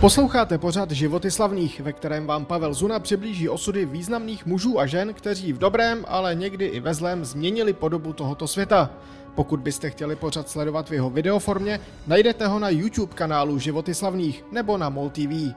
[0.00, 5.14] Posloucháte pořad Životy slavných, ve kterém vám Pavel Zuna přiblíží osudy významných mužů a žen,
[5.14, 8.90] kteří v dobrém, ale někdy i ve zlém změnili podobu tohoto světa.
[9.34, 14.44] Pokud byste chtěli pořad sledovat v jeho videoformě, najdete ho na YouTube kanálu Životy slavných
[14.52, 15.54] nebo na MOL TV.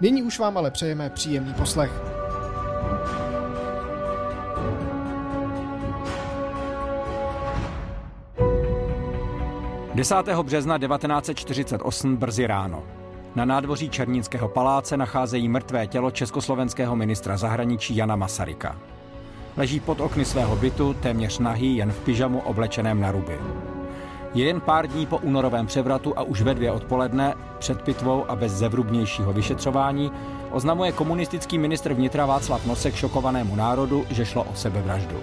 [0.00, 1.92] Nyní už vám ale přejeme příjemný poslech.
[9.94, 10.16] 10.
[10.42, 13.01] března 1948 brzy ráno.
[13.34, 18.76] Na nádvoří Černínského paláce nacházejí mrtvé tělo československého ministra zahraničí Jana Masaryka.
[19.56, 23.38] Leží pod okny svého bytu, téměř nahý, jen v pyžamu oblečeném na ruby.
[24.34, 28.36] Je jen pár dní po únorovém převratu a už ve dvě odpoledne, před pitvou a
[28.36, 30.12] bez zevrubnějšího vyšetřování,
[30.50, 35.16] oznamuje komunistický ministr vnitra Václav Nosek šokovanému národu, že šlo o sebevraždu.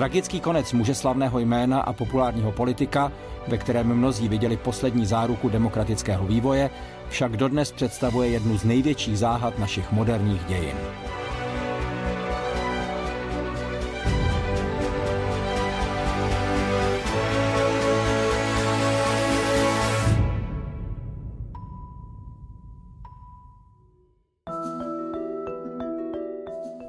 [0.00, 3.12] Tragický konec muže slavného jména a populárního politika,
[3.48, 6.70] ve kterém mnozí viděli poslední záruku demokratického vývoje,
[7.08, 10.76] však dodnes představuje jednu z největších záhad našich moderních dějin.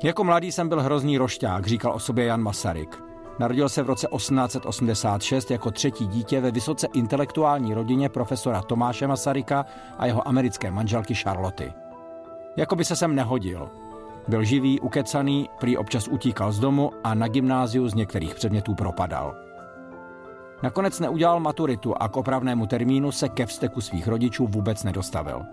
[0.04, 3.04] Jako mladý jsem byl hrozný rošťák, říkal o sobě Jan Masaryk.
[3.40, 9.66] Narodil se v roce 1886 jako třetí dítě ve vysoce intelektuální rodině profesora Tomáše Masaryka
[9.98, 11.74] a jeho americké manželky Charloty.
[12.58, 13.70] Jako by se sem nehodil.
[14.28, 19.36] Byl živý, ukecaný, prý občas utíkal z domu a na gymnáziu z některých předmětů propadal.
[20.64, 25.46] Nakonec neudělal maturitu a k opravnému termínu se ke vzteku svých rodičů vůbec nedostavil.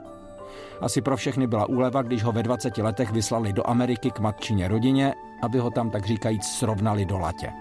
[0.81, 4.69] Asi pro všechny byla úleva, když ho ve 20 letech vyslali do Ameriky k matčině
[4.69, 7.53] rodině, aby ho tam tak říkajíc srovnali do latě.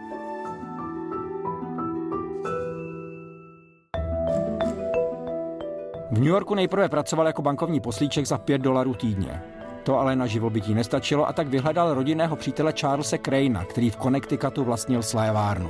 [6.11, 9.41] V New Yorku nejprve pracoval jako bankovní poslíček za 5 dolarů týdně.
[9.83, 14.63] To ale na živobytí nestačilo a tak vyhledal rodinného přítele Charlesa Craina, který v Connecticutu
[14.63, 15.69] vlastnil slévárnu.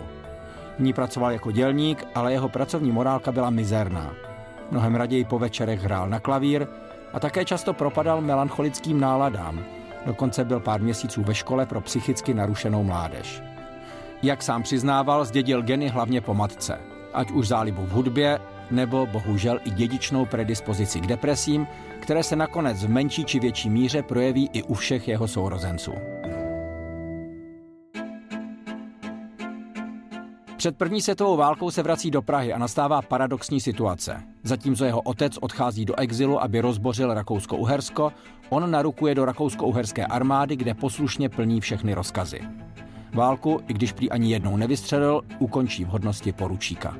[0.77, 4.13] V ní pracoval jako dělník, ale jeho pracovní morálka byla mizerná.
[4.71, 6.67] Mnohem raději po večerech hrál na klavír
[7.13, 9.63] a také často propadal melancholickým náladám.
[10.05, 13.41] Dokonce byl pár měsíců ve škole pro psychicky narušenou mládež.
[14.23, 16.79] Jak sám přiznával, zdědil geny hlavně po matce.
[17.13, 18.39] Ať už zálibu v hudbě,
[18.71, 21.67] nebo bohužel i dědičnou predispozici k depresím,
[21.99, 25.93] které se nakonec v menší či větší míře projeví i u všech jeho sourozenců.
[30.57, 34.23] Před první světovou válkou se vrací do Prahy a nastává paradoxní situace.
[34.43, 38.11] Zatímco jeho otec odchází do exilu, aby rozbořil Rakousko-Uhersko,
[38.49, 42.39] on narukuje do rakousko-uherské armády, kde poslušně plní všechny rozkazy.
[43.13, 46.97] Válku, i když prý ani jednou nevystřelil, ukončí v hodnosti poručíka.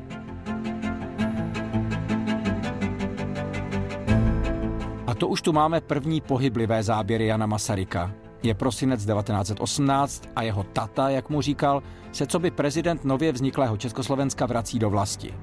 [5.08, 8.12] A to už tu máme první pohyblivé záběry Jana Masaryka.
[8.44, 13.78] Je prosinec 1918 a jeho tata, jak mu říkal, se co by prezident nově vzniklého
[13.78, 15.34] Československa vrací do vlasti.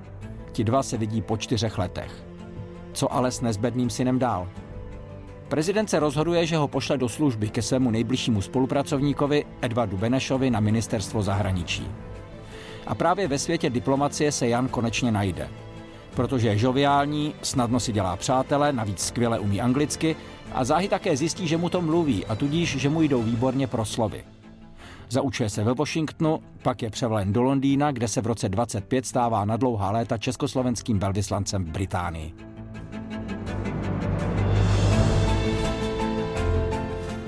[0.52, 2.25] Ti dva se vidí po čtyřech letech.
[2.93, 4.49] Co ale s nezbedným synem dál?
[5.49, 10.61] Prezident se rozhoduje, že ho pošle do služby ke svému nejbližšímu spolupracovníkovi Edvardu Benešovi na
[10.61, 11.90] ministerstvo zahraničí.
[12.87, 15.49] A právě ve světě diplomacie se Jan konečně najde.
[16.14, 20.16] Protože je žoviální, snadno si dělá přátele, navíc skvěle umí anglicky
[20.52, 24.25] a záhy také zjistí, že mu to mluví a tudíž, že mu jdou výborně proslovy.
[25.08, 29.44] Zaučuje se ve Washingtonu, pak je převlen do Londýna, kde se v roce 25 stává
[29.44, 32.34] na dlouhá léta československým velvyslancem v Británii.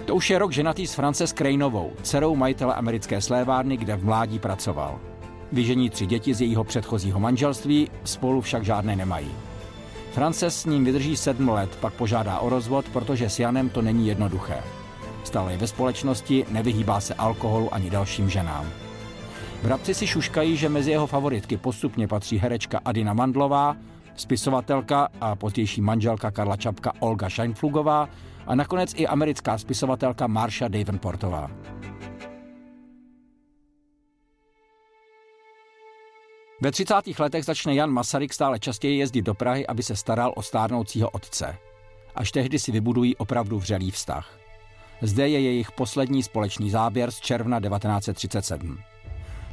[0.05, 4.39] To už je rok ženatý s Frances Krejnovou, dcerou majitele americké slévárny, kde v mládí
[4.39, 5.01] pracoval.
[5.53, 9.29] Vyžení tři děti z jejího předchozího manželství, spolu však žádné nemají.
[10.13, 14.09] Frances s ním vydrží sedm let, pak požádá o rozvod, protože s Janem to není
[14.09, 14.63] jednoduché.
[15.25, 18.67] Stále je ve společnosti, nevyhýbá se alkoholu ani dalším ženám.
[19.63, 23.77] Vrabci si šuškají, že mezi jeho favoritky postupně patří herečka Adina Mandlová,
[24.17, 28.09] spisovatelka a pozdější manželka Karla Čapka Olga Scheinflugová
[28.47, 31.51] a nakonec i americká spisovatelka Marsha Davenportová.
[36.67, 36.95] Ve 30.
[37.19, 41.57] letech začne Jan Masaryk stále častěji jezdit do Prahy, aby se staral o stárnoucího otce.
[42.15, 44.39] Až tehdy si vybudují opravdu vřelý vztah.
[45.03, 48.79] Zde je jejich poslední společný záběr z června 1937.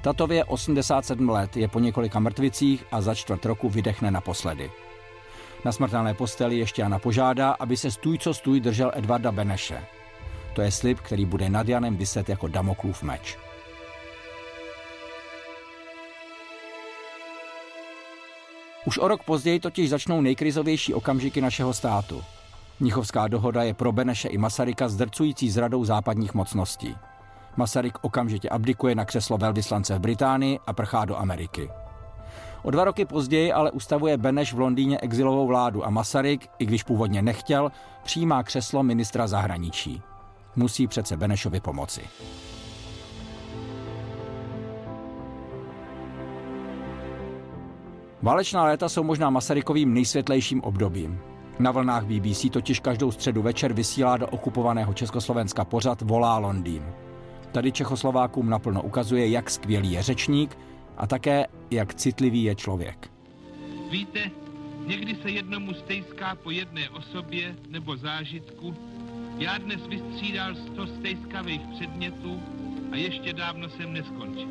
[0.01, 4.71] Tatově 87 let je po několika mrtvicích a za čtvrt roku vydechne naposledy.
[5.65, 9.85] Na smrtelné posteli ještě Jana požádá, aby se stůj co stůj držel Edvarda Beneše.
[10.53, 13.37] To je slib, který bude nad Janem vyset jako Damoklův meč.
[18.85, 22.23] Už o rok později totiž začnou nejkrizovější okamžiky našeho státu.
[22.79, 26.95] Mnichovská dohoda je pro Beneše i Masaryka zdrcující zradou západních mocností.
[27.57, 31.69] Masaryk okamžitě abdikuje na křeslo velvyslance v Británii a prchá do Ameriky.
[32.63, 36.83] O dva roky později ale ustavuje Beneš v Londýně exilovou vládu a Masaryk, i když
[36.83, 37.71] původně nechtěl,
[38.03, 40.01] přijímá křeslo ministra zahraničí.
[40.55, 42.01] Musí přece Benešovi pomoci.
[48.23, 51.19] Válečná léta jsou možná Masarykovým nejsvětlejším obdobím.
[51.59, 56.83] Na vlnách BBC totiž každou středu večer vysílá do okupovaného Československa pořad Volá Londýn.
[57.51, 60.57] Tady Čechoslovákům naplno ukazuje, jak skvělý je řečník
[60.97, 63.11] a také, jak citlivý je člověk.
[63.89, 64.31] Víte,
[64.87, 68.75] někdy se jednomu stejská po jedné osobě nebo zážitku.
[69.37, 72.41] Já dnes vystřídal sto stejskavých předmětů
[72.91, 74.47] a ještě dávno jsem neskončil.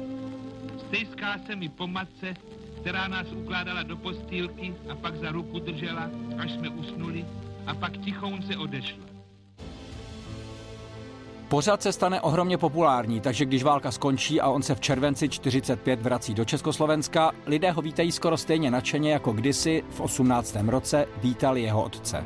[0.89, 2.35] Stejská se mi po matce,
[2.83, 7.25] která nás ukládala do postýlky a pak za ruku držela, až jsme usnuli
[7.67, 9.05] a pak tichoun se odešla.
[11.49, 16.03] Pořad se stane ohromně populární, takže když válka skončí a on se v červenci 45
[16.03, 20.57] vrací do Československa, lidé ho vítají skoro stejně nadšeně jako kdysi v 18.
[20.67, 22.25] roce vítali jeho otce.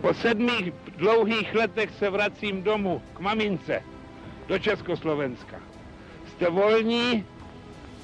[0.00, 3.82] Po sedmi dlouhých letech se vracím domů k mamince
[4.48, 5.56] do Československa.
[6.26, 7.24] Jste volní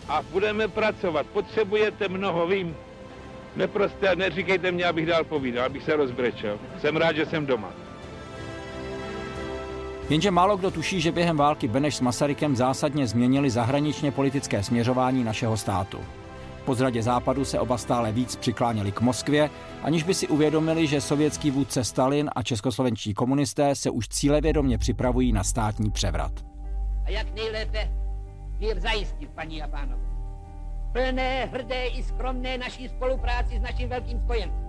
[0.08, 1.26] a budeme pracovat.
[1.26, 2.76] Potřebujete mnoho, vím.
[3.56, 6.58] Neprosté, neříkejte mě, abych dál povídal, abych se rozbrečel.
[6.81, 7.69] Jsem rád, že jsem doma.
[10.10, 15.25] Jenže málo kdo tuší, že během války Beneš s Masarykem zásadně změnili zahraničně politické směřování
[15.25, 15.99] našeho státu.
[16.64, 19.50] Po zradě západu se oba stále víc přikláněli k Moskvě,
[19.82, 25.32] aniž by si uvědomili, že sovětský vůdce Stalin a českoslovenští komunisté se už cílevědomě připravují
[25.32, 26.32] na státní převrat.
[27.06, 28.01] A jak nejlépe
[28.62, 30.03] mír zajistit, paní a pánové.
[30.93, 34.62] Plné, hrdé i skromné naší spolupráci s naším velkým spojencem.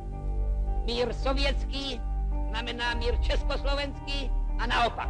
[0.85, 2.02] Mír sovětský
[2.50, 5.09] znamená mír československý a naopak.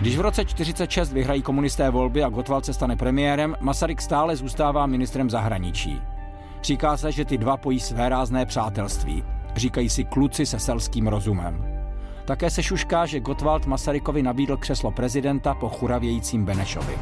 [0.00, 4.86] Když v roce 46 vyhrají komunisté volby a Gotwald se stane premiérem, Masaryk stále zůstává
[4.86, 6.00] ministrem zahraničí.
[6.62, 9.24] Říká se, že ty dva pojí své rázné přátelství.
[9.56, 11.77] Říkají si kluci se selským rozumem.
[12.28, 16.98] Také se šušká, že Gotwald Masarykovi nabídl křeslo prezidenta po churavějícím Benešovi.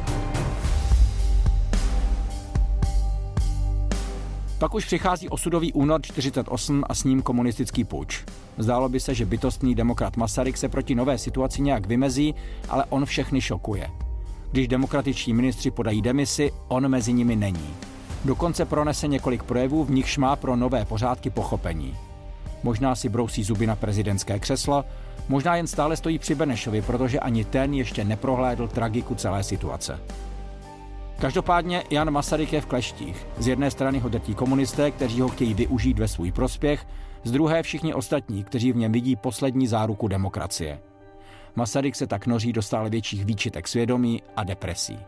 [4.59, 8.25] Pak už přichází osudový únor 48 a s ním komunistický puč.
[8.57, 12.35] Zdálo by se, že bytostný demokrat Masaryk se proti nové situaci nějak vymezí,
[12.69, 13.89] ale on všechny šokuje.
[14.51, 17.73] Když demokratičtí ministři podají demisi, on mezi nimi není.
[18.25, 21.95] Dokonce pronese několik projevů, v nichž má pro nové pořádky pochopení.
[22.63, 24.85] Možná si brousí zuby na prezidentské křeslo,
[25.29, 29.99] možná jen stále stojí při Benešovi, protože ani ten ještě neprohlédl tragiku celé situace.
[31.19, 33.27] Každopádně Jan Masaryk je v kleštích.
[33.37, 36.87] Z jedné strany ho drtí komunisté, kteří ho chtějí využít ve svůj prospěch,
[37.23, 40.79] z druhé všichni ostatní, kteří v něm vidí poslední záruku demokracie.
[41.55, 44.99] Masaryk se tak noří do stále větších výčitek svědomí a depresí.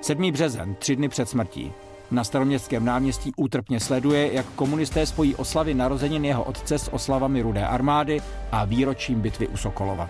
[0.00, 0.32] 7.
[0.32, 1.72] březen, tři dny před smrtí.
[2.14, 7.66] Na staroměstském náměstí útrpně sleduje, jak komunisté spojí oslavy narozenin jeho otce s oslavami Rudé
[7.66, 8.20] armády
[8.52, 10.08] a výročím bitvy u Sokolova.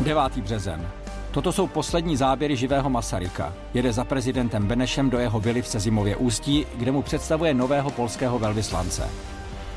[0.00, 0.38] 9.
[0.38, 0.88] březen.
[1.30, 3.52] Toto jsou poslední záběry živého Masaryka.
[3.74, 8.38] Jede za prezidentem Benešem do jeho vily v Sezimově ústí, kde mu představuje nového polského
[8.38, 9.08] velvyslance.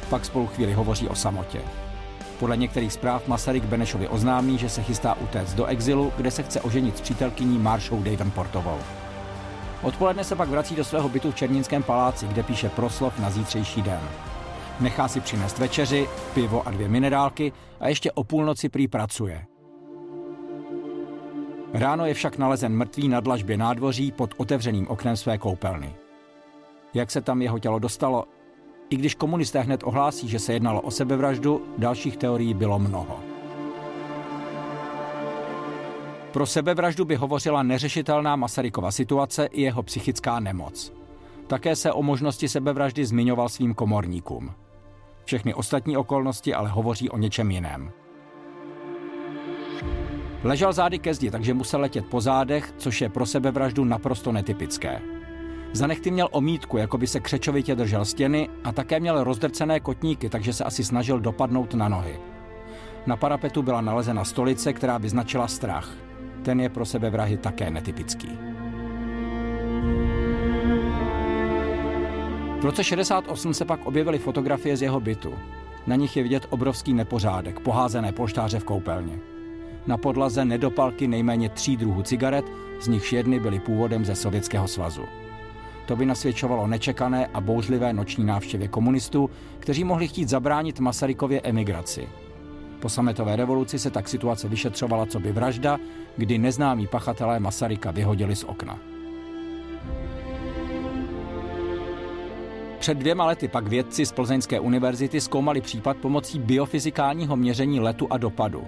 [0.10, 1.62] Pak spolu chvíli hovoří o samotě.
[2.42, 6.62] Podle některých zpráv Masaryk Benešovi oznámí, že se chystá utéct do exilu, kde se chce
[6.62, 8.78] oženit s přítelkyní Marshou Davenportovou.
[9.82, 13.82] Odpoledne se pak vrací do svého bytu v Černínském paláci, kde píše proslov na zítřejší
[13.82, 14.00] den.
[14.80, 19.46] Nechá si přinést večeři, pivo a dvě minerálky a ještě o půlnoci prý pracuje.
[21.74, 25.96] Ráno je však nalezen mrtvý na dlažbě nádvoří pod otevřeným oknem své koupelny.
[26.94, 28.26] Jak se tam jeho tělo dostalo?
[28.92, 33.20] I když komunisté hned ohlásí, že se jednalo o sebevraždu, dalších teorií bylo mnoho.
[36.32, 40.94] Pro sebevraždu by hovořila neřešitelná Masarykova situace i jeho psychická nemoc.
[41.48, 44.52] Také se o možnosti sebevraždy zmiňoval svým komorníkům.
[45.26, 47.92] Všechny ostatní okolnosti ale hovoří o něčem jiném.
[50.44, 55.21] Ležel zády ke zdi, takže musel letět po zádech, což je pro sebevraždu naprosto netypické.
[55.74, 60.30] Za nechty měl omítku, jako by se křečovitě držel stěny a také měl rozdrcené kotníky,
[60.30, 62.20] takže se asi snažil dopadnout na nohy.
[63.06, 65.90] Na parapetu byla nalezena stolice, která by značila strach.
[66.44, 68.30] Ten je pro sebevrahy také netypický.
[72.60, 75.34] V roce 68 se pak objevily fotografie z jeho bytu.
[75.88, 79.20] Na nich je vidět obrovský nepořádek, poházené polštáře v koupelně.
[79.88, 82.46] Na podlaze nedopalky nejméně tří druhů cigaret,
[82.82, 85.21] z nichž jedny byly původem ze Sovětského svazu.
[85.92, 89.30] To by nasvědčovalo nečekané a bouřlivé noční návštěvě komunistů,
[89.60, 92.08] kteří mohli chtít zabránit Masarykově emigraci.
[92.80, 95.78] Po sametové revoluci se tak situace vyšetřovala co by vražda,
[96.18, 98.80] kdy neznámí pachatelé Masaryka vyhodili z okna.
[102.80, 108.18] Před dvěma lety pak vědci z Plzeňské univerzity zkoumali případ pomocí biofyzikálního měření letu a
[108.18, 108.64] dopadu.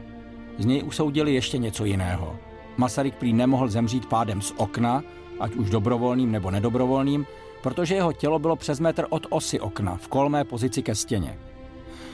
[0.57, 2.35] Z něj usoudili ještě něco jiného.
[2.77, 5.03] Masaryk prý nemohl zemřít pádem z okna,
[5.39, 7.25] ať už dobrovolným nebo nedobrovolným,
[7.61, 11.37] protože jeho tělo bylo přes metr od osy okna v kolmé pozici ke stěně.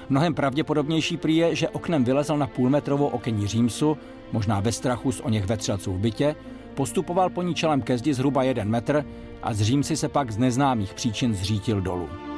[0.09, 3.97] Mnohem pravděpodobnější prý je, že oknem vylezl na půlmetrovou okení římsu,
[4.31, 6.35] možná ve strachu z oněch vetřelců v bytě,
[6.75, 9.05] postupoval po ní čelem ke zdi zhruba jeden metr
[9.43, 12.28] a z římsy se pak z neznámých příčin zřítil dolů.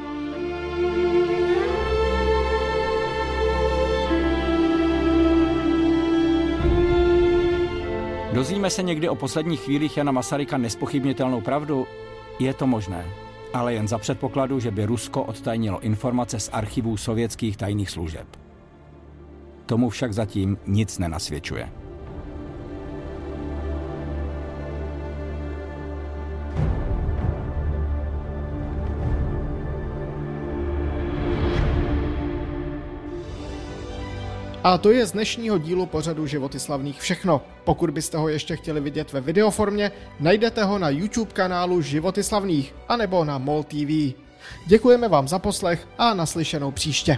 [8.41, 11.87] Dozvíme se někdy o posledních chvílích Jana Masaryka nespochybnitelnou pravdu?
[12.39, 13.05] Je to možné,
[13.53, 18.27] ale jen za předpokladu, že by Rusko odtajnilo informace z archivů sovětských tajných služeb.
[19.65, 21.80] Tomu však zatím nic nenasvědčuje.
[34.63, 37.41] A to je z dnešního dílu pořadu Životy slavných všechno.
[37.63, 42.75] Pokud byste ho ještě chtěli vidět ve videoformě, najdete ho na YouTube kanálu Životy slavných
[42.87, 44.13] anebo na MOL TV.
[44.67, 47.17] Děkujeme vám za poslech a naslyšenou příště.